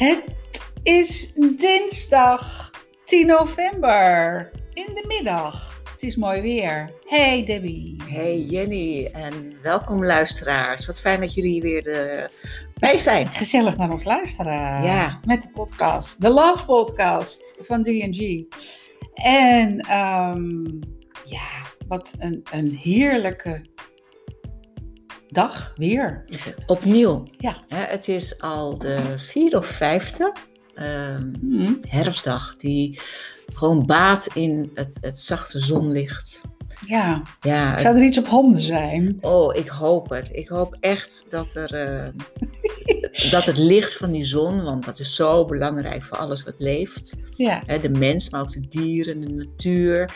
[0.00, 2.70] Het is dinsdag
[3.04, 5.82] 10 november in de middag.
[5.92, 6.92] Het is mooi weer.
[7.06, 8.02] Hey Debbie.
[8.06, 10.86] Hey Jenny en welkom luisteraars.
[10.86, 13.26] Wat fijn dat jullie weer erbij zijn.
[13.26, 14.82] Gezellig naar ons luisteren.
[14.82, 15.20] Ja.
[15.26, 16.20] Met de podcast.
[16.20, 18.44] De Love Podcast van D&G.
[19.14, 20.64] En ehm,
[21.24, 21.48] ja,
[21.88, 23.64] wat een, een heerlijke
[25.32, 26.64] dag weer is het.
[26.66, 27.22] Opnieuw.
[27.38, 27.56] Ja.
[27.68, 30.32] Hè, het is al de vierde of vijfde
[30.74, 31.72] ehm, Hm.
[31.88, 33.00] herfstdag die
[33.54, 36.40] gewoon baat in het, het zachte zonlicht.
[36.86, 39.18] Ja, Ja, zou er iets op handen zijn?
[39.20, 40.30] oh, ik hoop het.
[40.32, 42.08] Ik hoop echt dat, er, eh,
[43.30, 47.22] dat het licht van die zon, want dat is zo belangrijk voor alles wat leeft.
[47.36, 50.14] Ja, hè, de mens, maar ook de dieren, de natuur.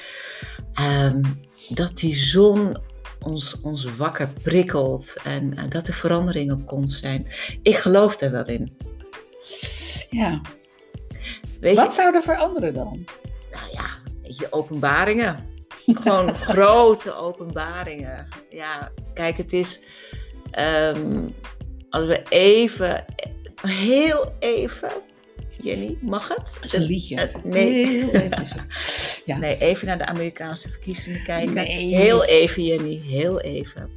[0.75, 1.23] Ehm,
[1.69, 2.77] dat die zon
[3.25, 7.27] ons, ons wakker prikkelt en dat er veranderingen op komst zijn.
[7.63, 8.77] Ik geloof er wel in.
[10.11, 10.41] ja.
[11.61, 13.05] Weet Wat je, zou er veranderen dan?
[13.51, 13.87] nou ja,
[14.23, 15.37] je, openbaringen.
[15.87, 18.29] Gewoon grote openbaringen.
[18.51, 19.83] Ja, kijk, het is.
[20.51, 21.23] ehm,
[21.91, 23.05] als we even,
[23.67, 24.91] heel even.
[25.63, 26.55] Jenny, mag het?
[26.55, 27.21] Dat is een liedje.
[27.21, 27.87] Eh, nee.
[27.87, 28.67] Heel even.
[29.25, 29.39] Ja.
[29.39, 31.55] Nee, even naar de Amerikaanse verkiezingen kijken.
[31.55, 31.97] Nee.
[31.97, 33.91] Heel even, Jenny, heel even.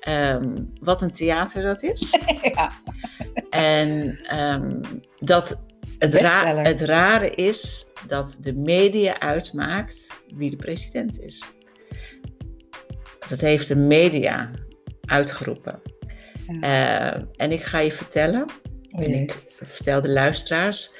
[0.00, 2.10] Ehm, wat een theater dat is.
[2.54, 2.72] ja.
[3.50, 4.80] en ehm,
[5.18, 5.64] dat
[5.98, 11.44] het, ra- het rare is dat de media uitmaakt wie de president is.
[13.28, 14.50] Dat heeft de media
[15.04, 15.80] uitgeroepen.
[16.60, 17.14] Ja.
[17.16, 18.46] Eh, en ik ga je vertellen,
[18.90, 19.34] Oh en ik
[19.66, 20.92] vertel de luisteraars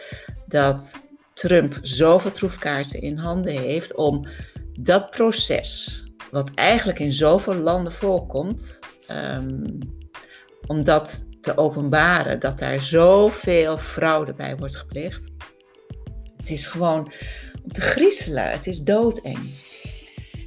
[0.46, 1.00] dat
[1.34, 4.26] Trump zoveel troefkaarten in handen heeft om
[4.72, 9.64] dat proces, wat eigenlijk in zoveel landen voorkomt, ehm,
[10.66, 15.24] om dat te openbaren, dat daar zoveel fraude bij wordt gepleegd.
[16.36, 17.12] Het is gewoon
[17.64, 19.38] om te griezelen, het is doodeng.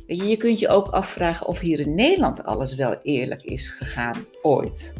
[0.07, 3.69] Weet je, je kunt je ook afvragen of hier in Nederland alles wel eerlijk is
[3.69, 4.94] gegaan, ooit.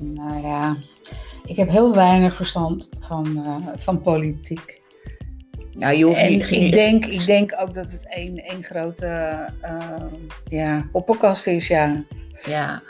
[0.00, 0.76] Nou ja,
[1.44, 4.80] ik heb heel weinig verstand van, eh, van politiek.
[5.72, 9.06] Nou, je hoeft En niet, ik denk, ik denk ook dat het één, één grote
[9.60, 10.04] eh,
[10.44, 12.04] ja, poppenkast is, ja.
[12.46, 12.82] Ja,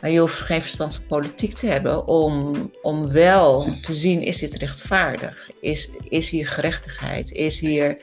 [0.00, 4.38] maar je hoeft geen verstand van politiek te hebben om, om wel te zien, is
[4.38, 5.50] dit rechtvaardig?
[5.60, 7.32] Is, is hier gerechtigheid?
[7.32, 7.96] Is hier,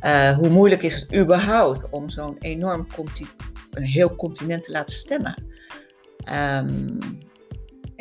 [0.00, 2.86] eh, hoe moeilijk is het überhaupt om zo'n enorm
[3.70, 5.42] een heel continent te laten stemmen?
[6.24, 6.98] Ehm,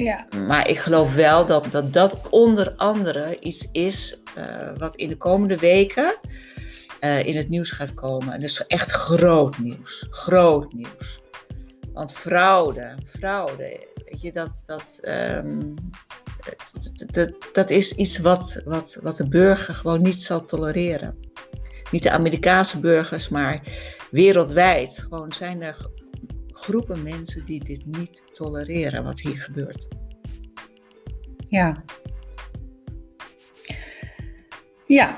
[0.03, 5.09] Ja, maar ik geloof wel dat dat, dat onder andere iets is eh, wat in
[5.09, 6.17] de komende weken
[6.99, 8.33] eh, in het nieuws gaat komen.
[8.33, 10.07] En dat is echt groot nieuws.
[10.09, 11.21] Groot nieuws.
[11.93, 15.59] Want fraude, fraude, weet je, dat, dat, ehm,
[16.73, 21.19] dat, dat, dat is iets wat, wat, wat de burger gewoon niet zal tolereren.
[21.91, 23.61] Niet de Amerikaanse burgers, maar
[24.11, 24.99] wereldwijd.
[24.99, 25.89] Gewoon zijn er
[26.67, 29.87] groepen mensen die dit niet tolereren, wat hier gebeurt.
[31.49, 31.83] ja.
[34.85, 35.17] Ja.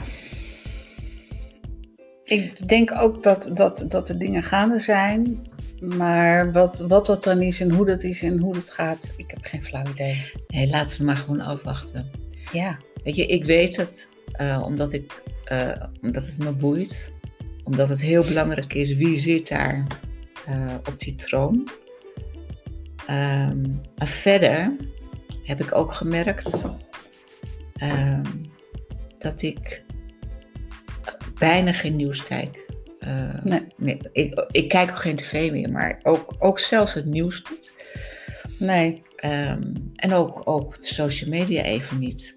[2.24, 5.48] Ik denk ook dat, dat, dat er dingen gaande zijn.
[5.80, 9.32] Maar wat, wat dat dan is en hoe dat is en hoe dat gaat, ik
[9.32, 10.32] heb geen flauw idee.
[10.48, 12.12] Nee, laten we maar gewoon afwachten.
[12.52, 17.12] Ja, Weet je, ik weet het eh, omdat, ik, eh, omdat het me boeit.
[17.64, 19.88] Omdat het heel belangrijk is wie zit daar
[20.46, 21.70] eh, op die troon.
[23.98, 24.76] Maar verder
[25.44, 26.66] heb ik ook gemerkt
[27.76, 28.24] ehm,
[29.18, 29.84] dat ik
[31.40, 32.66] bijna geen nieuws kijk.
[33.00, 33.62] Eh, Nee.
[33.78, 37.76] nee, ik, ik kijk ook geen tv meer, maar ook, ook zelfs het nieuws niet.
[38.60, 39.02] nee.
[39.16, 42.36] Ehm, en ook, ook de social media even niet.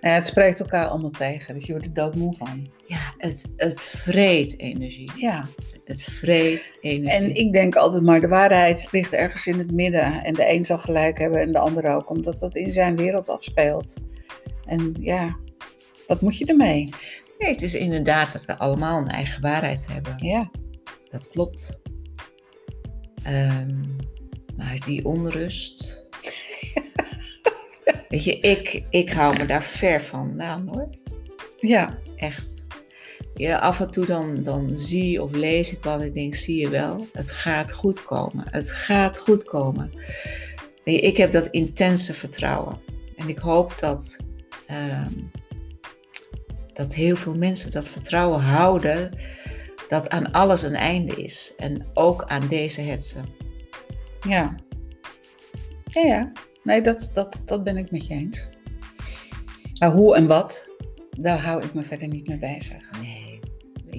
[0.00, 2.68] Ja, het spreekt elkaar allemaal tegen, dus je wordt er doodmoe van.
[2.86, 5.10] Ja, het, het vreet energie.
[5.16, 5.46] Ja,
[5.90, 7.18] Het vreet energie.
[7.18, 10.22] en ik denk altijd maar, de waarheid ligt ergens in het midden.
[10.24, 13.28] En de een zal gelijk hebben en de ander ook, omdat dat in zijn wereld
[13.28, 13.96] afspeelt.
[14.64, 15.36] En ja,
[16.06, 16.88] wat moet je ermee?
[17.38, 20.12] Nee, het is inderdaad dat we allemaal een eigen waarheid hebben.
[20.16, 20.50] Ja,
[21.10, 21.80] Dat klopt.
[23.22, 23.80] Ehm,
[24.56, 26.06] maar die onrust.
[28.08, 30.88] Weet je, ik, ik hou me daar ver van vandaan hoor.
[31.60, 32.59] ja, Echt.
[33.40, 36.68] Ja, af en toe dan, dan zie of lees ik wat ik denk, zie je
[36.68, 38.44] wel, het gaat goed komen.
[38.50, 39.92] Het gaat goed komen.
[40.84, 42.80] Ik heb dat intense vertrouwen.
[43.16, 44.18] En ik hoop dat,
[44.66, 45.12] ehm,
[46.72, 49.18] dat heel veel mensen dat vertrouwen houden
[49.88, 51.52] dat aan alles een einde is.
[51.56, 53.20] En ook aan deze hetze.
[54.28, 54.54] ja.
[55.84, 56.32] Ja, ja.
[56.62, 58.48] Nee, dat, dat, dat ben ik met je eens.
[59.78, 60.74] Maar hoe en wat,
[61.10, 63.00] daar hou ik me verder niet mee bezig.
[63.00, 63.19] Nee.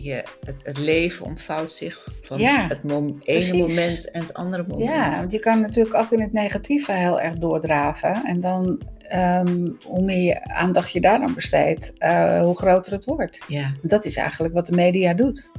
[0.03, 4.65] Je, het, het leven ontvouwt zich van Ja, het mom- ene moment en het andere
[4.67, 4.89] moment.
[4.89, 8.23] Ja, want je kan natuurlijk ook in het negatieve heel erg doordraven.
[8.25, 13.05] En dan, ehm, hoe meer je aandacht je daar dan besteedt, eh, hoe groter het
[13.05, 13.39] wordt.
[13.47, 13.71] ja.
[13.81, 15.49] Dat is eigenlijk wat de media doet.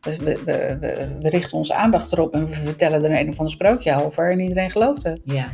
[0.00, 0.38] Dus we,
[1.20, 4.40] we richten onze aandacht erop en we vertellen er een of ander sprookje over en
[4.40, 5.20] iedereen gelooft het.
[5.22, 5.46] ja.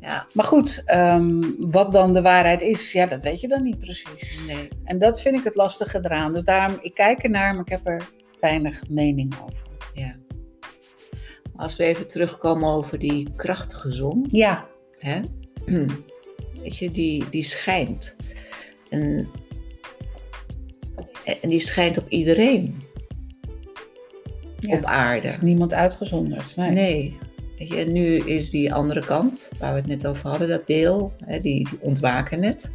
[0.00, 3.78] Ja, Maar goed, ehm, wat dan de waarheid is, ja, dat weet je dan niet
[3.78, 4.40] precies.
[4.46, 4.68] nee.
[4.84, 6.32] En dat vind ik het lastige eraan.
[6.32, 8.08] Dus daarom, ik kijk ernaar, maar ik heb er
[8.40, 9.62] weinig mening over.
[9.94, 10.16] Ja.
[11.56, 14.66] Als we even terugkomen over die krachtige zon, Ja,
[14.98, 15.20] hè?
[16.62, 18.16] Weet je, die, die schijnt.
[18.88, 19.28] En,
[21.42, 22.82] en die schijnt op iedereen
[24.58, 24.76] ja.
[24.76, 25.26] op er aarde.
[25.26, 26.56] is niemand uitgezonderd.
[26.56, 26.70] Nee.
[26.70, 27.18] Nee.
[27.68, 31.40] En nu is die andere kant, waar we het net over hadden, dat deel, hè,
[31.40, 32.72] die, die ontwaken net.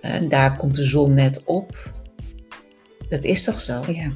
[0.00, 1.90] En daar komt de zon net op.
[3.08, 3.82] Dat is toch zo?
[3.86, 4.12] Ja.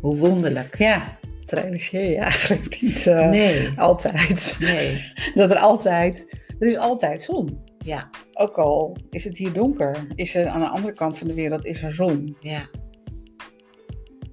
[0.00, 0.78] Hoe wonderlijk.
[0.78, 4.56] ja, dat realiseer je eigenlijk niet eh, Nee, altijd.
[4.60, 5.12] nee.
[5.34, 6.26] Dat er altijd,
[6.58, 7.68] er is altijd zon.
[7.84, 11.34] Ja, Ook al is het hier donker, is er aan de andere kant van de
[11.34, 12.36] wereld is er zon.
[12.40, 12.68] ja,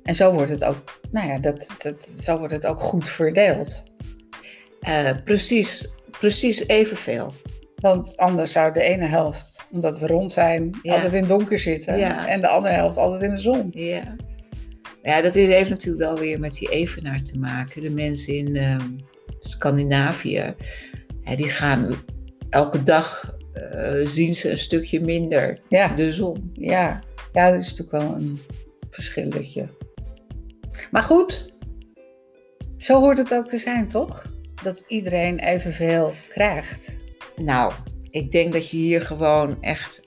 [0.07, 3.83] En zo wordt het ook, nou ja, dat, dat, zo wordt het ook goed verdeeld.
[4.79, 7.33] Eh, precies, precies evenveel.
[7.75, 10.93] Want anders zou de ene helft, omdat we rond zijn, Ja.
[10.93, 11.97] altijd in donker zitten.
[11.97, 12.27] Ja.
[12.27, 13.67] En de andere helft altijd in de zon.
[13.71, 14.15] Ja.
[15.03, 17.81] Ja, dat heeft natuurlijk wel weer met die evenaar te maken.
[17.81, 18.89] De mensen in ehm,
[19.39, 20.55] Scandinavië,
[21.21, 21.95] hè, die gaan
[22.49, 26.49] elke dag, eh, zien ze een stukje minder Ja, de zon.
[26.53, 26.99] ja.
[27.33, 28.39] ja, dat is natuurlijk wel een
[28.89, 29.67] verschilletje.
[30.91, 31.55] Maar goed,
[32.77, 34.25] zo hoort het ook te zijn, toch?
[34.63, 36.97] Dat iedereen evenveel krijgt.
[37.35, 37.73] Nou,
[38.09, 40.05] ik denk dat je hier gewoon echt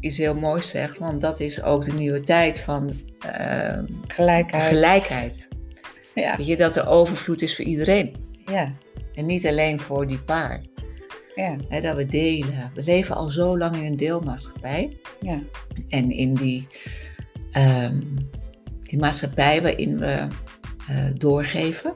[0.00, 4.68] iets heel moois zegt, want dat is ook de nieuwe tijd van ehm, Gelijkheid.
[4.74, 5.48] gelijkheid.
[6.14, 8.14] Ja, Weet je, dat er overvloed is voor iedereen.
[8.46, 8.74] ja,
[9.14, 10.60] En niet alleen voor die paar.
[11.34, 12.70] ja, dat we delen.
[12.74, 14.98] We leven al zo lang in een deelmaatschappij.
[15.20, 15.40] ja.
[15.88, 16.66] En in die,
[17.52, 18.00] ehm,
[18.92, 20.26] die maatschappij waarin we
[20.88, 21.94] eh, doorgeven.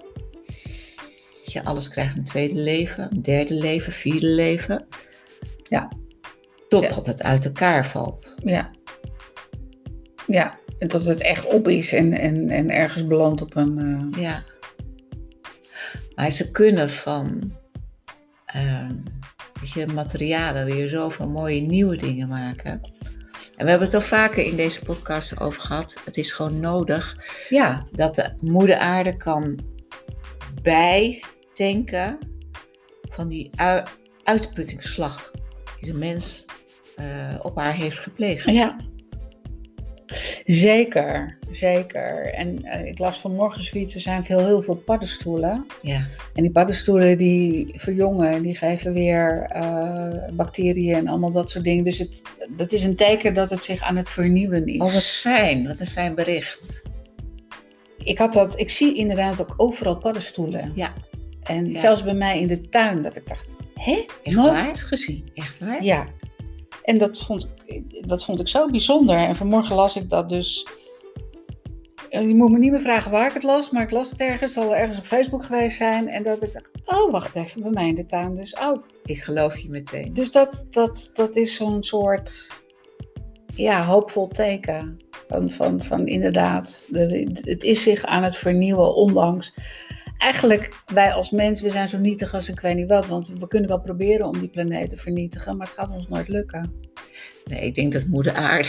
[1.44, 4.86] Dat je alles krijgt een tweede leven, een derde leven, vierde leven.
[5.62, 5.92] Ja.
[6.68, 8.34] Totdat het uit elkaar valt.
[8.42, 8.70] Ja.
[10.26, 13.78] Ja, en dat het echt op is en, en, en ergens belandt op een...
[13.78, 14.42] eh, Ja.
[16.14, 17.52] Maar ze kunnen van
[19.60, 22.80] weet je, materialen weer zoveel mooie nieuwe dingen maken.
[23.56, 26.00] En we hebben het al vaker in deze podcast over gehad.
[26.04, 27.16] Het is gewoon nodig
[27.48, 29.60] Ja, dat de moeder aarde kan
[30.62, 32.18] bijtanken
[33.10, 33.82] van die ui-
[34.24, 35.30] uitputtingsslag
[35.80, 36.44] die de mens
[36.96, 38.44] eh, op haar heeft gepleegd.
[38.54, 38.76] ja.
[40.44, 42.32] Zeker, zeker.
[42.34, 45.66] En eh, ik las vanmorgen zoiets, er zijn veel, heel veel paddenstoelen.
[45.82, 46.06] Ja.
[46.34, 51.84] En die paddenstoelen die verjongen, die geven weer eh, bacteriën en allemaal dat soort dingen.
[51.84, 52.22] Dus het,
[52.56, 54.80] dat is een teken dat het zich aan het vernieuwen is.
[54.80, 55.66] Oh, wat fijn.
[55.66, 56.82] Wat een fijn bericht.
[57.98, 60.72] Ik, had dat, ik zie inderdaad ook overal paddenstoelen.
[60.74, 60.92] Ja.
[61.42, 61.80] En Ja.
[61.80, 64.76] zelfs bij mij in de tuin, dat ik dacht, hé, Echt nooit waar?
[64.76, 65.28] gezien.
[65.34, 65.84] Echt waar?
[65.84, 66.06] Ja.
[66.86, 69.16] En dat vond, ik, dat vond ik zo bijzonder.
[69.16, 70.66] En vanmorgen las ik dat dus.
[72.10, 74.20] Eh, Je moet me niet meer vragen waar ik het las, maar ik las het
[74.20, 76.08] ergens, het zal wel ergens op Facebook geweest zijn.
[76.08, 78.86] En dat ik dacht, oh wacht even, bij mij in de tuin dus ook.
[79.04, 80.14] Ik geloof je meteen.
[80.14, 82.52] Dus dat, dat, dat is zo'n soort,
[83.54, 84.96] ja, hoopvol teken.
[85.28, 89.54] Van, van, van inderdaad, de, het is zich aan het vernieuwen, ondanks.
[90.18, 93.06] Eigenlijk, wij als mens, we zijn zo nietig als ik weet niet wat.
[93.06, 96.28] Want we kunnen wel proberen om die planeet te vernietigen, maar het gaat ons nooit
[96.28, 96.72] lukken.
[97.44, 98.68] Nee, ik denk dat moeder aarde.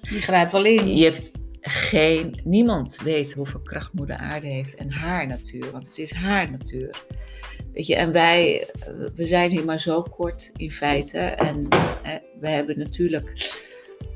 [0.00, 0.96] Die grijpt wel in.
[0.96, 1.30] Je hebt
[1.60, 2.40] geen.
[2.44, 5.70] Niemand weet hoeveel kracht moeder aarde heeft en haar natuur.
[5.70, 7.04] Want het is haar natuur.
[7.72, 8.68] Weet je, en wij,
[9.14, 11.18] we zijn hier maar zo kort in feite.
[11.18, 13.60] En eh, we hebben natuurlijk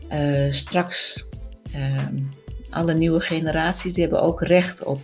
[0.09, 1.29] eh, straks
[1.73, 2.17] ehm,
[2.71, 5.01] alle nieuwe generaties, die hebben ook recht op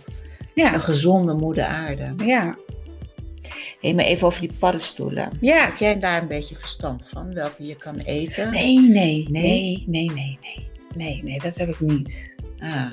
[0.55, 2.13] een Ja, gezonde moeder aarde.
[2.17, 2.55] ja,
[3.81, 5.29] Hé, maar even over die paddenstoelen.
[5.41, 5.65] ja.
[5.65, 7.33] Heb jij daar een beetje verstand van?
[7.33, 8.51] Welke je kan eten?
[8.51, 9.29] Nee, nee, Nee?
[9.29, 10.67] nee, nee, nee, nee.
[10.95, 12.35] Nee, nee, dat heb ik niet.
[12.59, 12.85] Ah,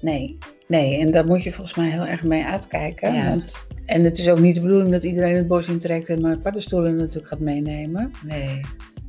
[0.00, 0.98] Nee, nee.
[1.00, 3.12] En daar moet je volgens mij heel erg mee uitkijken.
[3.14, 3.28] Ja.
[3.28, 6.38] Want, en het is ook niet de bedoeling dat iedereen het bos intrekt en maar
[6.38, 8.10] paddenstoelen natuurlijk gaat meenemen.
[8.24, 8.60] nee.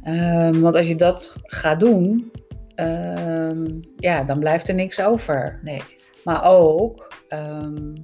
[0.03, 2.31] Ehm, want als je dat gaat doen,
[2.75, 3.65] ehm,
[3.97, 5.59] ja, dan blijft er niks over.
[5.63, 5.81] Nee.
[6.23, 7.95] Maar ook, ehm,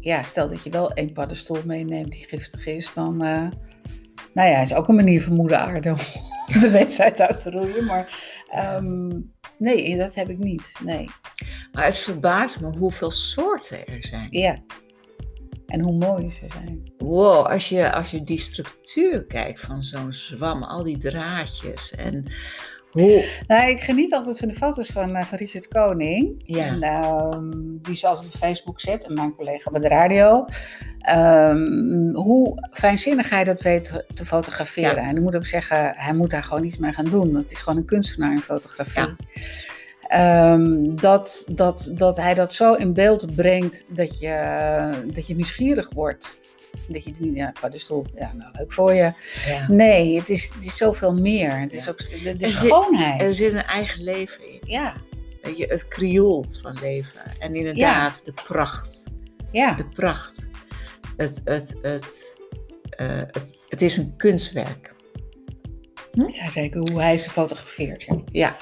[0.00, 3.46] ja, stel dat je wel één paddenstoel meeneemt die giftig is, dan, eh,
[4.34, 5.96] nou ja, is ook een manier van moeder aarde
[6.60, 7.84] de mensheid uit te roeien.
[7.84, 9.20] Maar ehm,
[9.58, 10.72] nee, dat heb ik niet.
[10.84, 11.08] Nee.
[11.72, 14.26] Maar het verbaast me hoeveel soorten er zijn.
[14.30, 14.58] Ja.
[15.66, 16.92] En hoe mooi ze zijn.
[16.98, 22.32] Wow, als je, als je die structuur kijkt van zo'n zwam, al die draadjes en
[22.92, 23.24] hoe...
[23.46, 26.42] Nou, ik geniet altijd van de foto's van, uh, van Richard Koning.
[26.44, 26.66] Ja.
[26.66, 27.50] En, ehm,
[27.82, 29.06] die ze altijd op Facebook zet.
[29.06, 30.46] En mijn collega bij de radio.
[30.98, 35.02] Ehm, hoe fijnzinnig hij dat weet te fotograferen.
[35.02, 35.08] Ja.
[35.08, 37.34] En ik moet ook zeggen, hij moet daar gewoon iets mee gaan doen.
[37.34, 39.02] Het is gewoon een kunstenaar in fotografie.
[39.02, 39.14] Ja.
[40.12, 45.90] Ehm, dat, dat, dat hij dat zo in beeld brengt dat je, dat je nieuwsgierig
[45.94, 46.40] wordt.
[46.88, 49.12] Dat je niet, ja, de stoel, ja, nou leuk voor je.
[49.46, 49.66] Ja.
[49.68, 51.60] Nee, het is, het is zoveel meer.
[51.60, 51.90] Het is Ja.
[51.90, 53.20] ook de, de Er zit- schoonheid.
[53.20, 54.60] Er zit een eigen leven in.
[54.64, 54.94] Ja,
[55.42, 57.20] Weet je, het krioelt van leven.
[57.38, 59.04] En inderdaad, de pracht.
[59.52, 60.50] ja, De pracht.
[61.16, 62.38] Het, het, het,
[62.90, 64.94] eh, het, het is een kunstwerk.
[66.32, 68.06] ja, zeker hoe hij ze fotografeert.
[68.32, 68.56] Ja.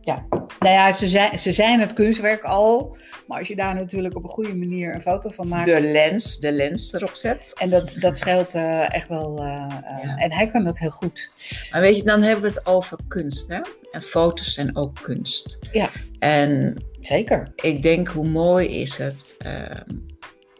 [0.00, 0.26] Ja,
[0.58, 2.96] Nou ja, ze zijn, ze zijn het kunstwerk al.
[3.30, 5.64] Maar als je daar natuurlijk op een goede manier een foto van maakt.
[5.64, 7.52] de lens, de lens erop zet.
[7.58, 9.38] En dat, dat scheelt eh, echt wel.
[9.38, 10.16] eh, eh, Ja.
[10.16, 11.30] En hij kan dat heel goed.
[11.70, 13.48] Maar weet je, dan hebben we het over kunst.
[13.48, 13.60] Hè?
[13.90, 15.58] En foto's zijn ook kunst.
[15.72, 15.90] Ja.
[16.18, 17.52] En Zeker.
[17.56, 19.82] ik denk, hoe mooi is het ehm,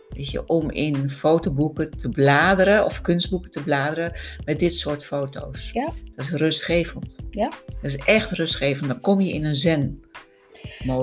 [0.08, 4.12] weet je, om in fotoboeken te bladeren of kunstboeken te bladeren
[4.44, 5.70] met dit soort foto's.
[5.72, 5.90] Ja.
[6.16, 7.16] Dat is rustgevend.
[7.30, 7.48] Ja.
[7.66, 8.88] Dat is echt rustgevend.
[8.88, 9.56] Dan kom je in een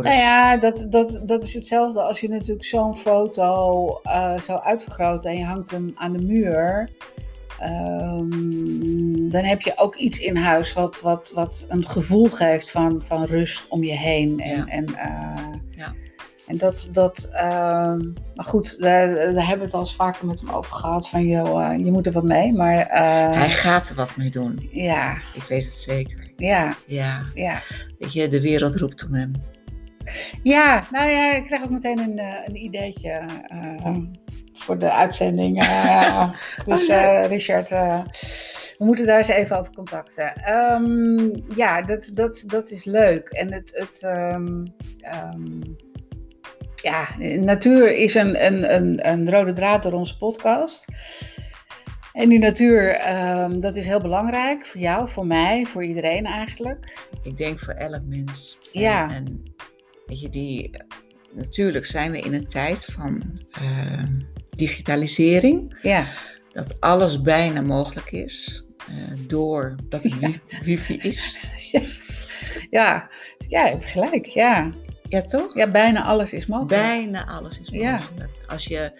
[0.03, 5.25] Nou ja, dat, dat, dat is hetzelfde als je natuurlijk zo'n foto eh, zo uitvergroot
[5.25, 6.89] en je hangt hem aan de muur.
[7.59, 13.01] Ehm, dan heb je ook iets in huis wat, wat, wat een gevoel geeft van,
[13.05, 14.39] van rust om je heen.
[14.39, 14.65] En, Ja.
[14.65, 15.93] en, eh, Ja.
[16.47, 17.97] En dat, dat ehm,
[18.35, 21.09] maar goed, daar, daar hebben we het al eens vaker met hem over gehad.
[21.09, 22.53] Van joh, eh, je moet er wat mee.
[22.53, 24.69] Maar eh, Hij gaat er wat mee doen.
[24.71, 26.31] ja, Ik weet het zeker.
[26.35, 27.61] ja, Ja, ja.
[27.99, 29.31] weet je, de wereld roept om hem.
[30.43, 33.25] Ja, nou ja, ik krijg ook meteen een, eh, een ideetje
[34.53, 35.55] voor de uitzending.
[36.65, 40.35] Dus Oh, eh, Richard, we moeten daar eens even over contacten.
[40.35, 43.29] Ehm, ja, dat, dat, dat is leuk.
[43.29, 44.63] En het, het ehm,
[46.91, 50.85] ja, natuur is een, een, een, een rode draad door onze podcast.
[52.13, 57.07] En die natuur, ehm, dat is heel belangrijk voor jou, voor mij, voor iedereen eigenlijk.
[57.23, 58.57] Ik denk voor elk mens.
[58.73, 59.09] En- Ja.
[59.15, 59.43] En,
[60.05, 60.71] weet je, die,
[61.33, 64.03] natuurlijk zijn we in een tijd van eh,
[64.55, 65.77] digitalisering.
[65.81, 66.05] Ja,
[66.51, 68.65] Dat alles bijna mogelijk is.
[68.87, 71.37] eh doordat er wi- wifi is.
[72.69, 73.09] ja,
[73.47, 74.69] ja, je hebt gelijk, ja.
[75.09, 75.55] Ja, toch?
[75.55, 76.81] Ja, bijna alles is mogelijk.
[76.81, 77.91] Bijna alles is Ja.
[77.91, 78.29] mogelijk.
[78.47, 78.91] Als je,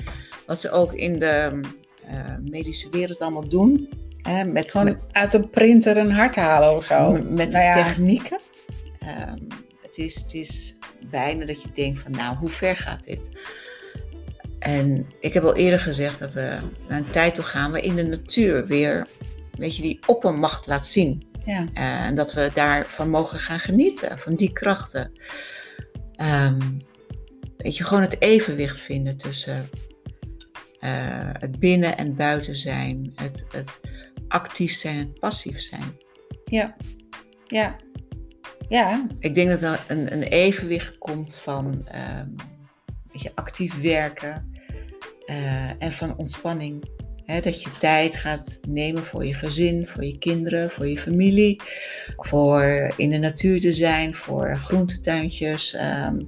[0.46, 1.60] wat ze ook in de
[2.08, 3.90] eh, medische wereld allemaal doen.
[4.22, 7.12] Hè, met, Gewoon uit een printer een hart halen of zo.
[7.12, 8.40] met, Nou ja, technieken.
[9.00, 9.38] Ehm,
[9.82, 10.76] het, is, het is
[11.10, 13.38] bijna dat je denkt van nou, hoe ver gaat dit?
[14.60, 18.04] En ik heb al eerder gezegd dat we naar een tijd toe gaan waarin de
[18.04, 19.08] natuur weer,
[19.58, 21.26] weet je, die oppermacht laat zien.
[21.46, 25.12] Ja, Eh, en dat we daarvan mogen gaan genieten, van die krachten.
[26.18, 26.60] Ehm,
[27.58, 29.70] weet je, gewoon het evenwicht vinden tussen
[30.80, 33.82] eh, het binnen en buiten zijn, het, het
[34.28, 35.98] actief zijn en het passief zijn.
[36.46, 36.76] ja,
[37.48, 37.76] ja.
[38.70, 42.30] Ja, Ik denk dat er een, een evenwicht komt van ehm,
[43.12, 44.52] weet je, actief werken
[45.26, 46.90] eh, en van ontspanning.
[47.28, 51.62] Dat je tijd gaat nemen voor je gezin, voor je kinderen, voor je familie,
[52.18, 56.20] voor in de natuur te zijn, voor groentetuintjes, ehm,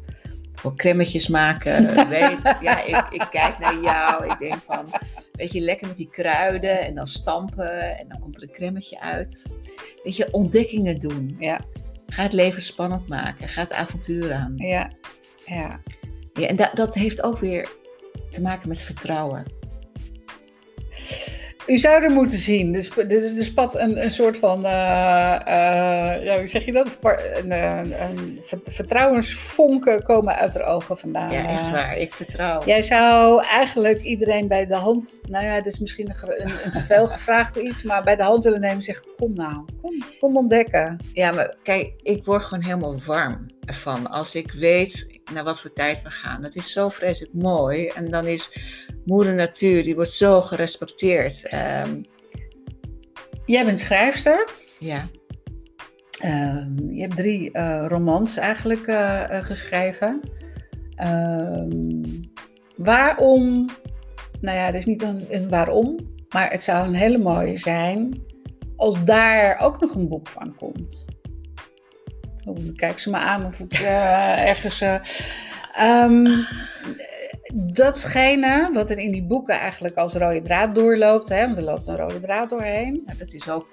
[0.54, 1.84] voor cremmetjes maken.
[2.10, 4.86] Weet, ja, ik, ik kijk naar jou, ik denk van,
[5.32, 9.02] weet je, lekker met die kruiden en dan stampen en dan komt er een cremmetje
[9.02, 9.46] uit.
[10.04, 11.36] Weet je, ontdekkingen doen.
[11.40, 11.62] ja,
[12.08, 13.50] Ga het leven spannend maken.
[13.50, 14.54] Ga het avontuur aan.
[14.56, 14.92] ja,
[15.46, 15.80] ja.
[16.34, 17.70] Ja, en da- dat heeft ook weer
[18.30, 19.58] te maken met vertrouwen.
[21.68, 22.76] U zou er moeten zien.
[22.76, 24.72] Er, sp- er, spat een, een soort van, eh,
[25.36, 26.98] eh, ja, hoe zeg je dat?
[27.02, 31.32] Een, een, een vert- vertrouwensvonken komen uit haar ogen vandaan.
[31.32, 31.98] Ja, echt Eh, waar.
[31.98, 32.62] Ik vertrouw.
[32.66, 37.08] Jij zou eigenlijk iedereen bij de hand, nou ja, dat is misschien een, te veel
[37.18, 40.98] gevraagd iets, maar bij de hand willen nemen en zeggen: Kom nou, kom, kom ontdekken.
[41.14, 44.10] Ja, maar kijk, ik word gewoon helemaal warm ervan.
[44.10, 46.42] Als ik weet naar wat voor tijd we gaan.
[46.42, 47.88] Dat is zo vreselijk mooi.
[47.88, 48.58] En dan is
[49.06, 51.46] moeder natuur, die wordt zo gerespecteerd.
[51.46, 52.02] Ehm,
[53.46, 54.50] Jij bent schrijfster.
[54.80, 55.08] ja,
[56.20, 60.20] Ehm, je hebt drie eh, romans eigenlijk eh, eh, geschreven.
[60.96, 62.04] Ehm,
[62.76, 63.66] waarom,
[64.42, 65.98] nou ja, er is niet een, een waarom,
[66.30, 68.22] maar het zou een hele mooie zijn
[68.76, 71.06] als daar ook nog een boek van komt.
[72.76, 74.82] Kijk ze me aan of ik uh, ergens.
[74.82, 75.00] Uh,
[75.82, 76.48] um,
[77.54, 81.88] datgene wat er in die boeken eigenlijk als rode draad doorloopt, hè, want er loopt
[81.88, 83.08] een rode draad doorheen.
[83.18, 83.68] Dat is ook.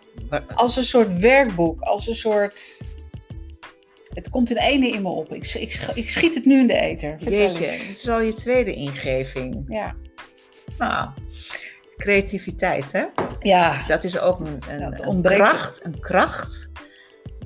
[0.55, 2.81] Als een soort werkboek, als een soort.
[4.15, 5.33] Het komt in ene in me op.
[5.33, 7.17] Ik, ik, ik schiet het nu in de eter.
[7.19, 9.65] Jeetje, dit is al je tweede ingeving.
[9.69, 9.95] Ja.
[10.79, 11.09] Nou,
[11.97, 13.05] creativiteit, hè?
[13.41, 13.87] Ja.
[13.87, 16.71] Dat is ook een, een, een kracht, een kracht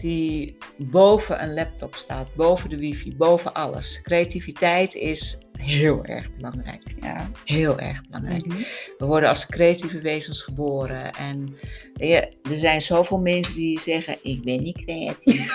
[0.00, 4.02] die boven een laptop staat, boven de wifi, boven alles.
[4.02, 6.82] Creativiteit is heel erg belangrijk.
[7.00, 7.30] Ja.
[7.44, 8.46] Heel erg belangrijk.
[8.46, 8.62] Mhm.
[8.98, 11.12] We worden als creatieve wezens geboren.
[11.12, 11.56] En
[11.94, 15.54] ja, er zijn zoveel mensen die zeggen: Ik ben niet creatief.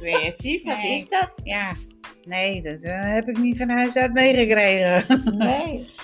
[0.00, 1.40] creatief, wat is dat?
[1.44, 1.74] Ja,
[2.24, 5.36] nee, dat uh, heb ik niet van huis uit meegekregen.
[5.38, 5.86] nee.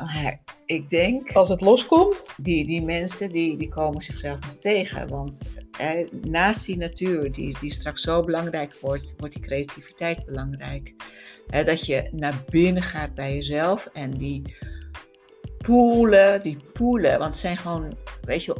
[0.00, 0.26] Oh,
[0.66, 1.32] ik denk.
[1.32, 2.22] Als het loskomt?
[2.36, 5.08] Die, die mensen die, die komen zichzelf nog tegen.
[5.08, 5.40] Want
[6.10, 10.94] naast die natuur, die, die straks zo belangrijk wordt, wordt die creativiteit belangrijk.
[11.46, 14.56] dat je naar binnen gaat bij jezelf en die
[15.58, 17.18] poelen, die poelen.
[17.18, 18.56] Want het zijn gewoon, weet je,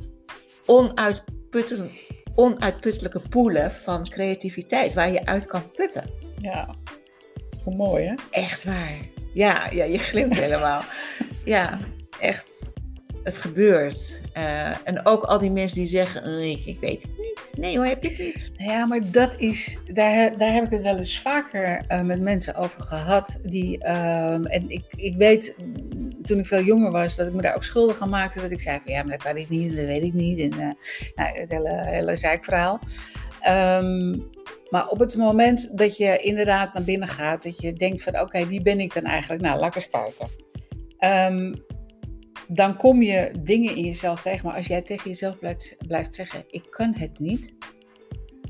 [2.35, 6.05] onuitputtelijke poelen van creativiteit waar je uit kan putten.
[6.41, 6.75] Ja,
[7.65, 8.15] hoe mooi hè?
[8.31, 8.99] Echt waar.
[9.33, 10.83] Ja, ja je glimt helemaal.
[11.45, 11.79] ja,
[12.21, 12.71] echt.
[13.23, 14.21] Het gebeurt.
[14.37, 17.53] Uh, en ook al die mensen die zeggen, ik, ik, weet het niet.
[17.57, 18.51] Nee hoor, heb ik niet.
[18.57, 22.55] Ja, maar dat is, daar, daar heb ik het wel eens vaker uh, met mensen
[22.55, 23.39] over gehad.
[23.43, 25.57] Die, uh, en ik, ik weet,
[26.23, 28.41] toen ik veel jonger was, dat ik me daar ook schuldig aan maakte.
[28.41, 30.39] Dat ik zei van, ja, maar dat kan ik niet, dat weet ik niet.
[30.39, 30.71] En uh,
[31.15, 32.81] nou, het hele, hele zeikverhaal.
[33.49, 34.31] Um,
[34.71, 38.47] maar op het moment dat je inderdaad naar binnen gaat, dat je denkt van oké,
[38.47, 39.43] wie ben ik dan eigenlijk?
[39.43, 40.29] Nou, laat kijken.
[41.35, 41.65] Um,
[42.49, 44.47] dan kom je dingen in jezelf tegen.
[44.47, 47.55] Maar als jij tegen jezelf blijft, blijft zeggen, ik kan het niet.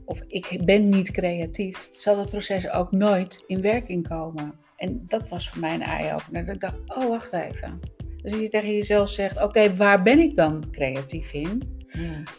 [0.05, 4.55] Of ik ben niet creatief, zal dat proces ook nooit in werking komen.
[4.77, 6.45] En dat was voor mij een eye-opener.
[6.45, 7.81] Dat ik dacht, oh wacht even.
[8.23, 11.75] Dus als je tegen jezelf zegt, oké, waar ben ik dan creatief in?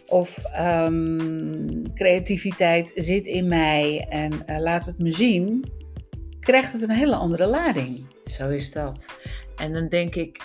[0.08, 5.63] Of um, creativiteit zit in mij en uh, laat het me zien,
[6.39, 8.06] krijgt het een hele andere lading.
[8.24, 9.06] Zo is dat.
[9.56, 10.41] En dan denk ik,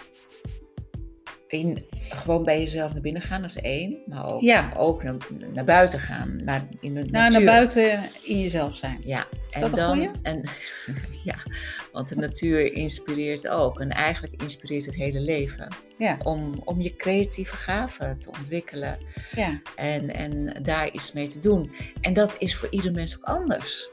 [1.53, 3.97] in, gewoon bij jezelf naar binnen gaan, dat is één.
[4.07, 4.73] Maar ook, ja.
[4.77, 5.17] ook naar,
[5.53, 6.45] naar, buiten gaan.
[6.45, 9.01] Naar, in de nou, naar buiten in jezelf zijn.
[9.05, 9.27] Ja.
[9.51, 10.43] En dat dan, en,
[11.25, 11.35] ja,
[11.93, 13.81] want de natuur inspireert ook.
[13.81, 15.69] En eigenlijk inspireert het hele leven.
[15.99, 16.19] Ja.
[16.23, 18.99] Om, om je creatieve gaven te ontwikkelen.
[19.35, 19.61] Ja.
[19.77, 21.73] En, en daar iets mee te doen.
[22.01, 23.89] En dat is voor ieder mens ook anders.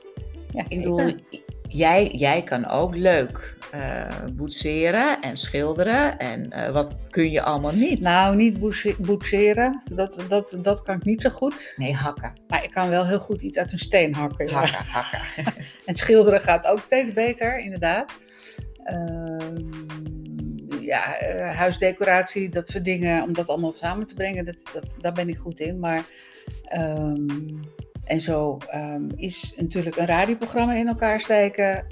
[0.52, 1.16] Ja, ik bedoel,
[1.70, 6.18] jij, jij kan ook leuk uh, boetseren en schilderen.
[6.18, 8.02] En uh, wat kun je allemaal niet?
[8.02, 8.60] Nou, niet
[8.98, 9.82] boetseren.
[9.92, 11.74] Dat, dat, dat kan ik niet zo goed.
[11.78, 12.34] Nee, hakken.
[12.48, 14.50] Maar ik kan wel heel goed iets uit een steen hakken.
[14.50, 15.22] Hakken, hakken.
[15.86, 18.12] en schilderen gaat ook steeds beter, inderdaad.
[18.86, 19.38] Uh,
[20.82, 25.14] ja, uh, huisdecoratie, dat soort dingen, om dat allemaal samen te brengen, dat, dat, daar
[25.14, 25.80] ben ik goed in.
[25.80, 26.04] Maar
[26.78, 27.60] um,
[28.10, 31.86] en zo um, is natuurlijk een radioprogramma in elkaar steken,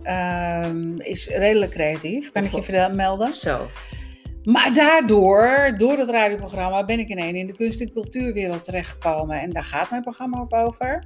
[0.66, 3.34] um, is redelijk creatief, kan ik je vermelden.
[3.34, 3.68] Zo.
[4.44, 9.42] Maar daardoor, door het radioprogramma, ben ik ineens in de kunst- en cultuurwereld terechtgekomen.
[9.42, 11.04] En daar gaat mijn programma ook over.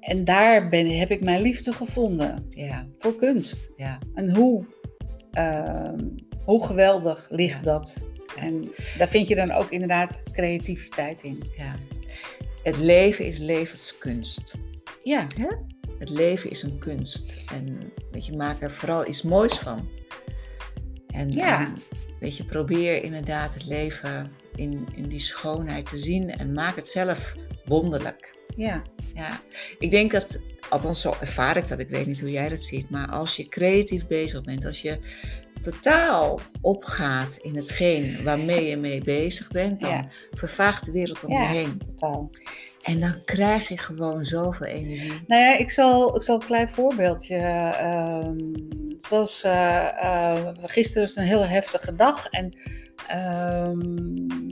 [0.00, 2.86] En daar ben, heb ik mijn liefde gevonden ja.
[2.98, 3.72] voor kunst.
[3.76, 3.98] Ja.
[4.14, 4.64] En hoe,
[5.32, 5.92] uh,
[6.44, 7.72] hoe geweldig ligt ja.
[7.72, 8.06] dat?
[8.36, 11.42] En daar vind je dan ook inderdaad creativiteit in.
[11.56, 11.74] Ja.
[12.62, 14.54] Het leven is levenskunst.
[15.02, 15.26] Ja.
[15.98, 17.44] Het leven is een kunst.
[17.52, 19.88] En weet je, maak er vooral iets moois van.
[21.06, 21.60] En, ja.
[21.60, 21.76] en
[22.20, 26.88] weet je, probeer inderdaad het leven in, in die schoonheid te zien en maak het
[26.88, 28.38] zelf wonderlijk.
[28.60, 28.82] Ja.
[29.14, 29.40] ja.
[29.78, 32.90] Ik denk dat, althans zo ervaar ik dat, ik weet niet hoe jij dat ziet,
[32.90, 34.98] maar als je creatief bezig bent, als je
[35.60, 40.08] totaal opgaat in hetgeen waarmee je mee bezig bent, dan Ja.
[40.30, 41.78] vervaagt de wereld om je heen.
[41.78, 42.30] totaal.
[42.82, 45.20] En dan krijg je gewoon zoveel energie.
[45.26, 47.36] Nou ja, ik zal, ik zal een klein voorbeeldje.
[47.36, 48.36] ehm,
[48.88, 52.26] het was eh, gisteren was een heel heftige dag.
[52.26, 52.52] En
[53.08, 53.78] ehm,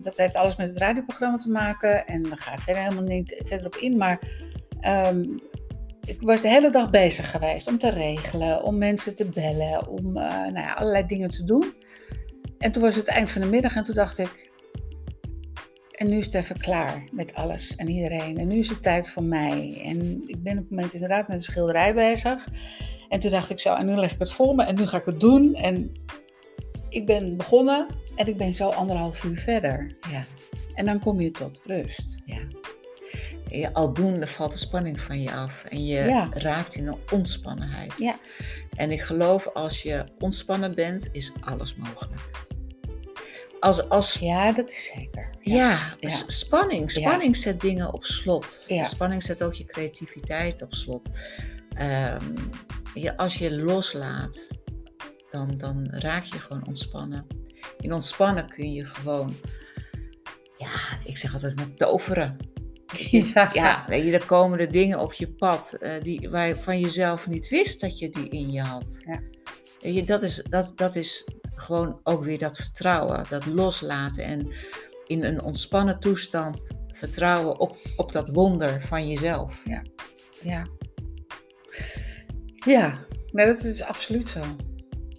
[0.03, 2.07] dat heeft alles met het radioprogramma te maken.
[2.07, 3.97] En daar ga ik verder helemaal niet verder op in.
[3.97, 4.21] Maar
[4.81, 5.23] ehm,
[6.09, 10.17] ik was de hele dag bezig geweest om te regelen, om mensen te bellen, om
[10.17, 11.75] eh, nou ja, allerlei dingen te doen.
[12.59, 14.51] En toen was het eind van de middag en toen dacht ik.
[15.93, 18.39] En nu is het even klaar met alles en iedereen.
[18.39, 19.81] En nu is het tijd voor mij.
[19.85, 22.49] En ik ben op het moment inderdaad met een schilderij bezig.
[23.09, 24.99] En toen dacht ik zo, en nu leg ik het voor me en nu ga
[24.99, 25.55] ik het doen.
[25.55, 25.93] En
[26.91, 27.87] ik ben begonnen
[28.19, 29.97] En ik ben zo anderhalf uur verder.
[30.11, 30.25] Ja.
[30.75, 32.19] En dan kom je tot rust.
[32.27, 32.39] Ja.
[33.51, 36.29] Je, aldoende valt de spanning van je af en je Ja.
[36.33, 37.99] raakt in een ontspannenheid.
[37.99, 38.17] Ja.
[38.77, 42.21] En ik geloof als je ontspannen bent, is alles mogelijk.
[43.61, 45.31] Als, als, ja, dat is zeker.
[45.41, 46.93] ja, spanning.
[46.93, 47.01] Ja.
[47.01, 48.63] Spanning zet dingen op slot.
[48.67, 48.85] Ja.
[48.85, 51.11] Spanning zet ook je creativiteit op slot.
[51.75, 52.37] Ehm,
[52.95, 54.61] je, als je loslaat,
[55.31, 57.27] dan, dan raak je gewoon ontspannen.
[57.79, 59.35] In ontspannen kun je gewoon,
[60.59, 60.71] ja,
[61.05, 62.37] ik zeg altijd maar toveren.
[63.11, 63.51] Ja.
[63.53, 66.81] Ja, weet je, er komen er dingen op je pad eh, die, waar je van
[66.81, 69.03] jezelf niet wist dat je die in je had.
[69.07, 69.21] Ja.
[69.81, 74.53] Weet je, dat, is, dat, dat is gewoon ook weer dat vertrouwen, dat loslaten en
[75.07, 79.63] in een ontspannen toestand vertrouwen op, op dat wonder van jezelf.
[79.65, 79.83] Ja.
[82.65, 82.99] Ja,
[83.33, 84.41] nee, dat is absoluut zo.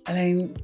[0.03, 0.55] Alleen,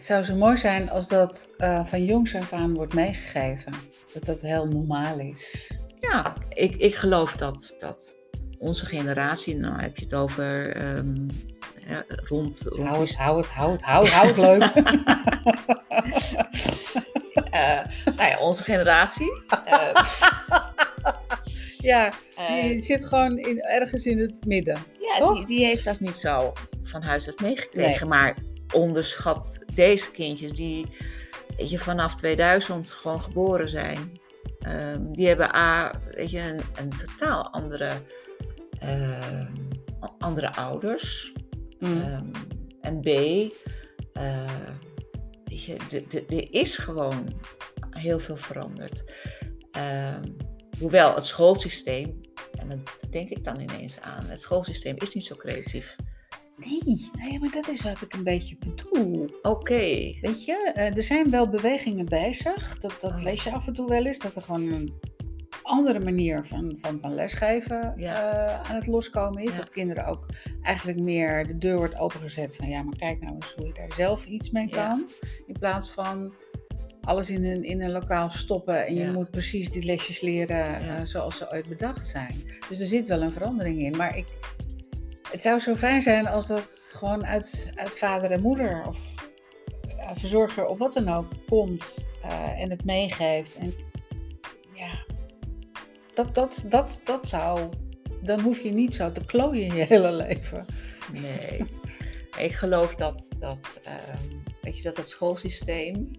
[0.00, 3.72] het zou zo mooi zijn als dat eh, van jongs af aan wordt meegegeven.
[4.12, 5.70] Dat dat heel normaal is.
[5.98, 8.16] Ja, ik, ik geloof dat, dat
[8.58, 11.28] onze generatie, nou heb je het over ehm,
[11.88, 14.72] ja, rond, rond Hou het, hou het, hou het, hou het, hou het leuk.
[17.50, 19.44] Eh, nou ja, onze generatie.
[19.64, 20.04] eh,
[21.78, 22.12] ja,
[22.62, 24.78] die zit gewoon in, ergens in het midden.
[25.00, 28.08] ja, die, die heeft dat niet zo van huis uit meegekregen.
[28.08, 28.18] Nee.
[28.18, 28.36] Maar
[28.72, 30.86] onderschat deze kindjes die
[31.56, 34.20] weet je, vanaf 2000 gewoon geboren zijn.
[34.58, 37.92] Ehm, die hebben A, weet je, een, een totaal andere,
[38.78, 39.46] ehm,
[40.18, 41.32] andere ouders.
[41.78, 42.02] Mm.
[42.02, 42.30] Ehm,
[42.80, 43.06] en B,
[44.12, 44.44] eh,
[45.44, 45.76] weet je,
[46.28, 47.32] er is gewoon
[47.90, 49.04] heel veel veranderd.
[50.78, 52.20] Hoewel het schoolsysteem,
[52.58, 55.96] en dat denk ik dan ineens aan, het schoolsysteem is niet zo creatief.
[56.60, 59.28] Nee, nee, maar dat is wat ik een beetje bedoel.
[59.42, 59.74] Oké,
[60.20, 62.78] Weet je, eh, er zijn wel bewegingen bezig.
[62.78, 63.22] Dat, dat Oh.
[63.22, 64.18] lees je af en toe wel eens.
[64.18, 64.92] Dat er gewoon een
[65.62, 68.32] andere manier van, van, van lesgeven Ja.
[68.62, 69.52] eh, aan het loskomen is.
[69.52, 69.58] Ja.
[69.58, 70.26] Dat kinderen ook
[70.62, 73.92] eigenlijk meer de deur wordt opengezet van ja, maar kijk nou eens hoe je daar
[73.96, 74.74] zelf iets mee Ja.
[74.88, 75.08] kan.
[75.46, 76.32] In plaats van
[77.00, 81.04] alles in een, in een lokaal stoppen en je moet precies die lesjes leren eh,
[81.04, 82.34] zoals ze ooit bedacht zijn.
[82.68, 83.96] Dus er zit wel een verandering in.
[83.96, 84.26] Maar ik,
[85.30, 88.98] het zou zo fijn zijn als dat gewoon uit, uit vader en moeder of
[89.82, 93.54] eh, verzorger of wat dan ook komt eh, en het meegeeft.
[93.54, 93.74] En
[94.74, 95.04] ja,
[96.14, 97.68] dat, dat, dat, dat zou.
[98.22, 100.66] Dan hoef je niet zo te klooien je hele leven.
[101.12, 101.64] nee.
[102.38, 104.24] ik geloof dat dat, ehm,
[104.62, 106.10] weet je, dat het schoolsysteem,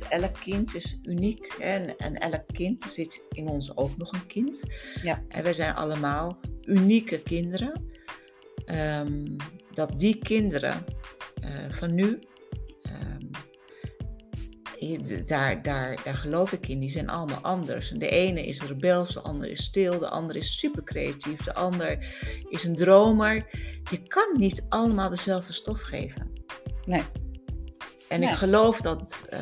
[0.00, 3.96] want elk kind is uniek hè, en, en elk kind, er zit in ons ook
[3.96, 4.62] nog een kind.
[5.02, 5.22] Ja.
[5.28, 7.72] En wij zijn allemaal unieke kinderen.
[8.64, 9.24] Ehm,
[9.72, 10.84] dat die kinderen
[11.40, 12.18] eh, van nu,
[12.82, 13.26] ehm,
[15.26, 17.92] daar, daar, daar geloof ik in, die zijn allemaal anders.
[17.92, 21.54] En de ene is rebels, de ander is stil, de ander is super creatief, de
[21.54, 21.98] ander
[22.48, 23.46] is een dromer.
[23.90, 26.32] Je kan niet allemaal dezelfde stof geven.
[26.84, 27.02] Nee.
[28.08, 28.28] En Nee.
[28.28, 29.40] ik geloof dat eh,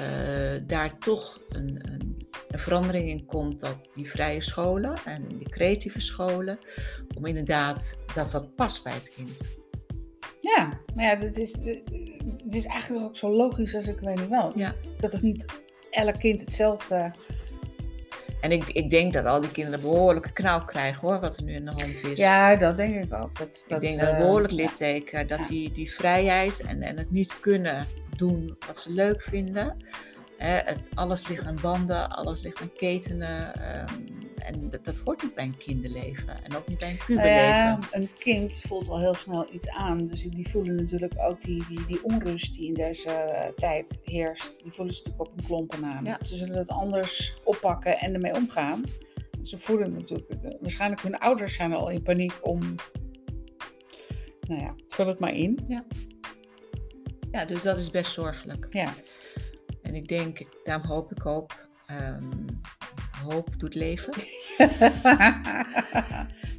[0.67, 2.08] daar toch een, een,
[2.49, 6.59] een verandering in komt dat die vrije scholen en die creatieve scholen,
[7.17, 9.61] om inderdaad dat wat past bij het kind.
[10.41, 11.53] Ja, maar ja, het is,
[12.45, 14.53] het is eigenlijk ook zo logisch als ik weet niet wel.
[14.55, 14.75] Ja.
[15.01, 15.45] Dat het niet
[15.91, 17.13] elk kind hetzelfde.
[18.41, 21.55] En ik, ik denk dat al die kinderen behoorlijke knauw krijgen hoor, wat er nu
[21.55, 22.19] in de hand is.
[22.19, 23.39] Ja, dat denk ik ook.
[23.39, 24.57] Dat, ik dat, denk dat eh, behoorlijk ja.
[24.57, 29.77] litteken, dat die, die vrijheid en, en het niet kunnen doen wat ze leuk vinden.
[30.39, 33.55] Hè, het, alles ligt aan banden, alles ligt aan ketenen.
[33.55, 33.95] ehm,
[34.39, 37.55] en dat, dat hoort niet bij een kinderleven en ook niet bij een Nou puberleven.
[37.55, 40.05] ja, een kind voelt al heel snel iets aan.
[40.05, 44.63] Dus die voelen natuurlijk ook die, die, die onrust die in deze eh, tijd heerst.
[44.63, 46.05] Die voelen ze natuurlijk op hun klompen aan.
[46.05, 46.19] Ja.
[46.21, 48.85] Ze zullen het anders oppakken en ermee omgaan.
[49.43, 52.75] Ze voelen natuurlijk, eh, waarschijnlijk hun ouders zijn al in paniek om,
[54.41, 55.59] nou ja, vul het maar in.
[57.31, 58.67] Ja, dus dat is best zorgelijk.
[58.71, 58.93] Ja,
[59.89, 61.51] En ik denk, daarom hoop ik ook,
[61.87, 62.23] ehm,
[63.25, 64.13] hoop doet leven.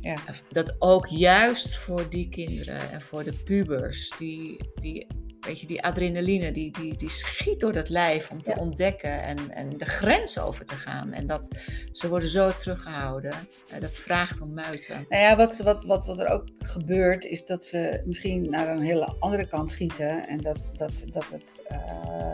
[0.01, 0.17] ja.
[0.51, 5.07] Dat ook juist voor die kinderen en voor de pubers, die, die,
[5.39, 8.57] weet je, die adrenaline, die, die, die schiet door dat lijf om te Ja.
[8.57, 11.13] ontdekken en, en de grens over te gaan.
[11.13, 11.47] En dat
[11.91, 13.33] ze worden zo teruggehouden.
[13.69, 15.05] Eh, dat vraagt om muiten.
[15.09, 18.81] Nou ja, wat, wat, wat, wat er ook gebeurt, is dat ze misschien naar een
[18.83, 20.27] hele andere kant schieten.
[20.27, 21.61] En dat, dat, dat het.
[21.67, 22.33] eh,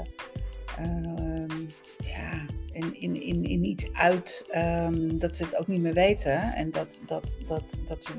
[2.03, 6.41] ja, in, in, in, in iets uit ehm, dat ze het ook niet meer weten.
[6.41, 8.11] En dat, dat, dat, dat ze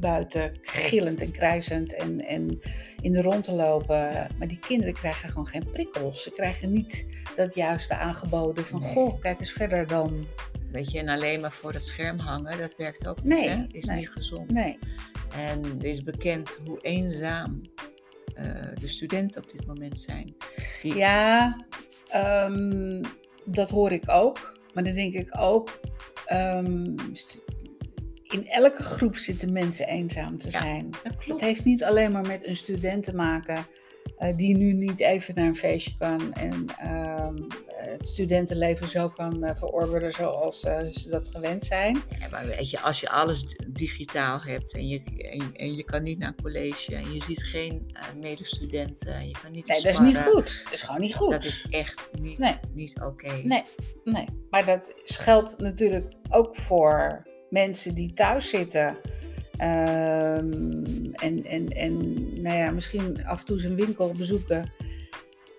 [0.00, 2.60] buiten gillend en krijzend en, en
[3.00, 4.28] in de rond te lopen.
[4.38, 6.22] Maar die kinderen krijgen gewoon geen prikkels.
[6.22, 8.92] Ze krijgen niet dat juiste aangeboden van, Nee.
[8.92, 10.26] goh, kijk eens verder dan.
[10.72, 13.64] Weet je, en alleen maar voor het scherm hangen, dat werkt ook Nee, niet, hè?
[13.78, 13.96] Is nee.
[13.96, 14.50] niet gezond.
[14.50, 14.78] Nee,
[15.36, 17.60] En het is bekend hoe eenzaam
[18.34, 20.34] eh, de studenten op dit moment zijn.
[20.82, 21.56] Die, ja,
[22.08, 23.02] ehm,
[23.44, 24.58] dat hoor ik ook.
[24.74, 25.80] Maar dan denk ik ook,
[26.26, 26.84] ehm,
[28.22, 30.90] in elke groep zitten mensen eenzaam te Ja, zijn.
[30.90, 31.40] dat Het klopt.
[31.40, 33.66] heeft niet alleen maar met een student te maken
[34.18, 37.34] eh, die nu niet even naar een feestje kan en ehm,
[37.96, 42.02] het studentenleven zo kan eh, verorberen zoals eh, ze dat gewend zijn.
[42.18, 46.02] Ja, maar weet je, als je alles digitaal hebt en je, en, en je kan
[46.02, 49.82] niet naar een college en je ziet geen eh, medestudenten en je kan niet Nee,
[49.82, 50.60] dat is niet goed.
[50.64, 51.30] Dat is gewoon niet goed.
[51.30, 52.56] Dat is echt niet, Nee.
[52.74, 53.32] niet oké.
[53.42, 53.62] Nee,
[54.04, 54.26] nee.
[54.50, 58.98] Maar dat geldt natuurlijk ook voor mensen die thuis zitten.
[59.56, 60.52] Ehm,
[61.12, 64.72] en, en, en nou ja, misschien af en toe zijn winkel bezoeken.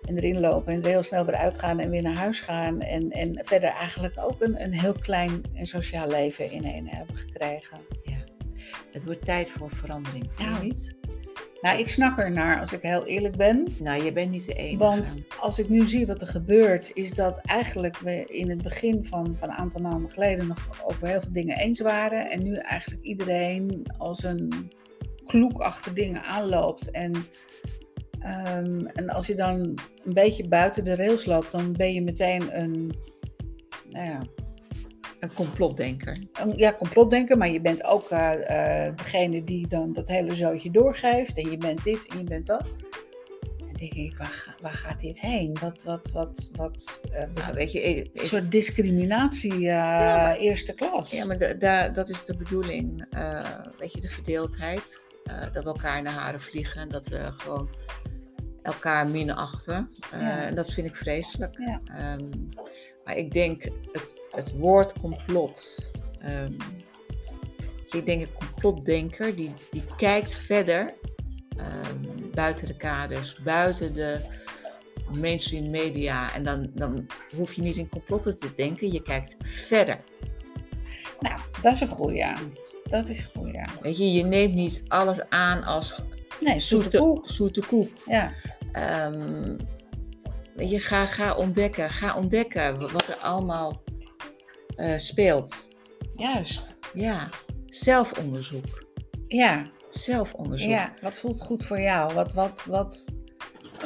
[0.08, 2.80] En erin lopen en er heel snel weer uitgaan en weer naar huis gaan.
[2.80, 7.78] En, en verder eigenlijk ook een, een heel klein en sociaal leven ineen hebben gekregen.
[8.02, 8.16] Ja.
[8.92, 10.56] Het wordt tijd voor verandering, vind Ja.
[10.60, 10.96] je niet?
[11.60, 13.66] Nou, ik snak er naar als ik heel eerlijk ben.
[13.78, 14.76] Nou, je bent niet de enige.
[14.76, 19.04] Want als ik nu zie wat er gebeurt, is dat eigenlijk we in het begin
[19.04, 22.30] van, van een aantal maanden geleden nog over heel veel dingen eens waren.
[22.30, 24.72] En nu eigenlijk iedereen als een
[25.26, 26.90] kloek achter dingen aanloopt.
[26.90, 27.12] En,
[28.20, 29.54] ehm, en als je dan
[30.04, 32.92] een beetje buiten de rails loopt, dan ben je meteen een,
[33.90, 34.20] nou ja,
[35.20, 36.16] Een complotdenker.
[36.32, 37.36] een ja, complotdenker.
[37.38, 41.36] Maar je bent ook eh, eh, degene die dan dat hele zootje doorgeeft.
[41.38, 42.60] En je bent dit en je bent dat.
[43.58, 45.56] En dan denk ik, waar, waar gaat dit heen?
[45.60, 51.10] Wat, wat, wat, wat, eh, Nou, weet je, ik- een soort discriminatie maar- eerste klas.
[51.10, 53.06] Ja, maar da- da- dat is de bedoeling.
[53.78, 55.06] weet je, de verdeeldheid.
[55.28, 57.68] Eh, dat we elkaar in de haren vliegen en dat we gewoon
[58.62, 59.90] elkaar minachten.
[60.12, 60.40] Eh, Ja.
[60.42, 61.58] En dat vind ik vreselijk.
[61.58, 61.80] Ja.
[61.84, 62.28] Ehm,
[63.04, 63.62] maar ik denk
[63.92, 65.86] het, het woord complot.
[66.20, 66.52] ehm,
[67.90, 70.94] ik denk een complotdenker die, die kijkt verder
[71.56, 74.20] ehm, buiten de kaders, buiten de
[75.10, 76.32] mainstream media.
[76.34, 79.98] En dan, dan hoef je niet in complotten te denken, je kijkt verder.
[81.20, 82.24] Nou, dat is een goeie.
[82.88, 83.60] Dat is een goeie.
[83.80, 86.02] Weet je, je neemt niet alles aan als
[86.40, 87.28] Nee, zoete zoete, koek.
[87.28, 87.90] zoete koek.
[88.06, 88.32] Ja,
[88.72, 89.56] Ehm,
[90.54, 93.82] weet je, ga, ga ontdekken, ga ontdekken wat er allemaal
[94.76, 95.66] eh, speelt.
[96.12, 96.76] juist.
[96.94, 97.28] Ja,
[97.66, 98.86] zelfonderzoek.
[99.28, 100.70] Ja, Zelfonderzoek.
[100.70, 102.14] ja, wat voelt goed voor jou?
[102.14, 103.14] Wat, wat, wat,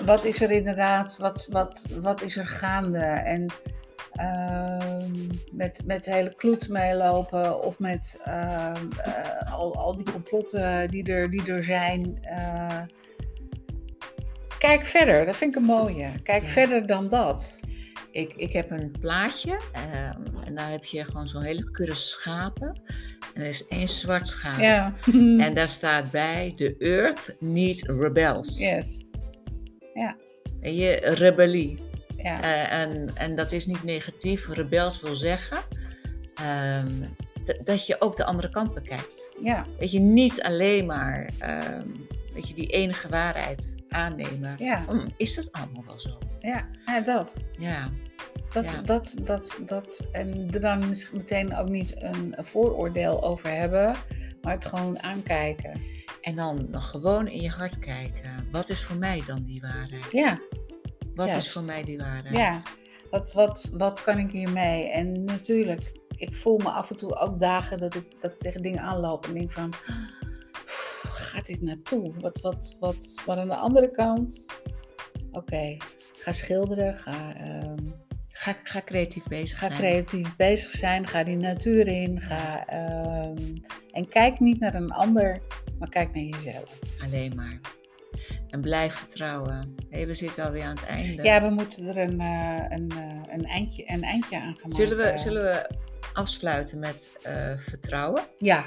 [0.05, 2.99] wat is er inderdaad, wat, wat, wat is er gaande?
[3.05, 3.47] En
[4.13, 5.11] ehm,
[5.53, 11.05] met, met de hele kloet meelopen of met ehm, eh, al, al die complotten die
[11.13, 12.19] er, die er zijn.
[12.23, 12.83] eh,
[14.59, 16.09] kijk verder, dat vind ik een mooie.
[16.23, 16.49] Kijk Ja.
[16.49, 17.61] verder dan dat.
[18.11, 22.81] Ik, ik heb een plaatje ehm, en daar heb je gewoon zo'n hele kudde schapen.
[23.35, 24.61] En er is één zwart schaap.
[24.61, 24.93] Ja.
[25.47, 28.59] En daar staat bij, the earth needs rebels.
[28.59, 29.05] Yes.
[30.61, 31.77] Weet je, rebellie.
[32.23, 32.43] Ja.
[32.43, 34.49] Eh, en, en dat is niet negatief.
[34.49, 35.59] Rebels wil zeggen
[36.35, 36.91] ehm,
[37.65, 39.31] dat je ook de andere kant bekijkt.
[39.41, 39.67] Ja.
[39.79, 41.31] Weet je, niet alleen maar
[42.35, 44.55] weet je, die enige waarheid aannemen.
[44.59, 44.85] Ja.
[44.89, 46.19] Hm, is dat allemaal wel zo?
[46.41, 46.67] Ja.
[46.87, 47.37] ja, dat.
[47.59, 47.91] Ja,
[48.53, 48.83] Dat, Ja.
[48.83, 50.09] dat, dat, dat.
[50.13, 53.95] En er dan misschien meteen ook niet een, vooroordeel over hebben,
[54.43, 55.81] maar het gewoon aankijken.
[56.21, 58.49] en dan gewoon in je hart kijken.
[58.51, 60.07] Wat is voor mij dan die waarheid?
[60.11, 60.41] Ja,
[61.15, 61.47] Wat juist.
[61.47, 62.37] is voor mij die waarheid?
[62.37, 62.63] ja.
[63.11, 64.91] Wat, wat, wat kan ik hiermee?
[64.91, 68.63] En natuurlijk, ik voel me af en toe ook dagen dat ik, dat ik tegen
[68.63, 69.71] dingen aanloop en denk van,
[71.03, 72.13] waar gaat dit naartoe?
[72.21, 74.47] Wat, wat, wat, maar aan de andere kant,
[75.31, 75.77] oké,
[76.13, 77.91] ga schilderen, ga, ehm,
[78.43, 79.79] Ga, ga creatief bezig Ga zijn.
[79.79, 82.21] creatief bezig zijn, ga die natuur in.
[82.21, 83.57] Ga, ehm,
[83.91, 85.41] en kijk niet naar een ander,
[85.79, 86.79] maar kijk naar jezelf.
[87.03, 87.61] Alleen maar.
[88.49, 89.75] En blijf vertrouwen.
[89.91, 91.23] Hé, we zitten alweer aan het einde.
[91.23, 94.97] Ja, we moeten er een, eh, een, eh, een, eindje, een eindje aan gaan zullen,
[94.97, 95.19] we, maken.
[95.19, 95.71] zullen we
[96.13, 98.23] afsluiten met eh, vertrouwen?
[98.39, 98.65] Ja,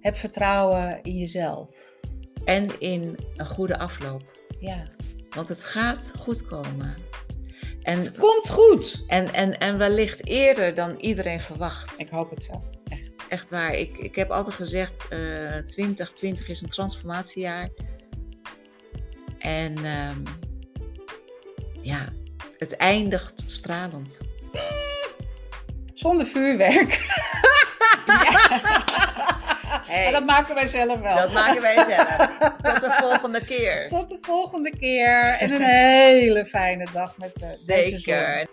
[0.00, 1.70] heb vertrouwen in jezelf.
[2.44, 4.22] En in een goede afloop.
[4.60, 4.86] Ja.
[5.30, 6.94] Want het gaat goed komen.
[7.82, 9.04] En, Komt goed!
[9.06, 11.98] en, en, en wellicht eerder dan iedereen verwacht.
[11.98, 12.62] Ik hoop het zo.
[12.84, 13.10] Echt.
[13.28, 13.74] Echt waar.
[13.74, 15.18] Ik, ik heb altijd gezegd, eh
[15.64, 17.68] 2020 is een transformatiejaar.
[19.40, 20.16] En ehm,
[21.80, 22.08] ja,
[22.58, 24.20] het eindigt stralend.
[25.94, 26.98] Zonder vuurwerk.
[29.86, 31.16] Hey, Maar dat maken wij zelf wel.
[31.16, 32.28] dat maken wij zelf.
[32.62, 33.86] Tot de volgende keer.
[33.86, 35.36] Tot de volgende keer.
[35.38, 37.58] En een hele fijne dag met eh, deze
[37.90, 37.98] zon.
[37.98, 38.46] Zeker.